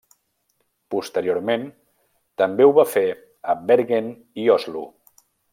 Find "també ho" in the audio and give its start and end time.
2.43-2.73